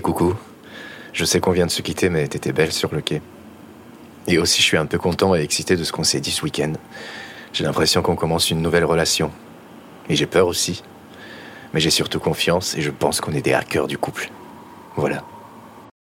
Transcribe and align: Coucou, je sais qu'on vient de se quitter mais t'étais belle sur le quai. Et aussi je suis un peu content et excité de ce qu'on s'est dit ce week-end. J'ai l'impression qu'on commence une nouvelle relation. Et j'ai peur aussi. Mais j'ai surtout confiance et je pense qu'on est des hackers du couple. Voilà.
Coucou, 0.00 0.34
je 1.12 1.24
sais 1.24 1.40
qu'on 1.40 1.52
vient 1.52 1.66
de 1.66 1.70
se 1.70 1.82
quitter 1.82 2.08
mais 2.08 2.28
t'étais 2.28 2.52
belle 2.52 2.72
sur 2.72 2.94
le 2.94 3.00
quai. 3.00 3.22
Et 4.26 4.38
aussi 4.38 4.60
je 4.60 4.66
suis 4.66 4.76
un 4.76 4.86
peu 4.86 4.98
content 4.98 5.34
et 5.34 5.40
excité 5.40 5.76
de 5.76 5.84
ce 5.84 5.92
qu'on 5.92 6.04
s'est 6.04 6.20
dit 6.20 6.30
ce 6.30 6.42
week-end. 6.42 6.72
J'ai 7.52 7.64
l'impression 7.64 8.02
qu'on 8.02 8.16
commence 8.16 8.50
une 8.50 8.60
nouvelle 8.60 8.84
relation. 8.84 9.30
Et 10.08 10.16
j'ai 10.16 10.26
peur 10.26 10.46
aussi. 10.46 10.82
Mais 11.72 11.80
j'ai 11.80 11.90
surtout 11.90 12.20
confiance 12.20 12.76
et 12.76 12.82
je 12.82 12.90
pense 12.90 13.20
qu'on 13.20 13.32
est 13.32 13.42
des 13.42 13.54
hackers 13.54 13.86
du 13.86 13.98
couple. 13.98 14.30
Voilà. 14.96 15.24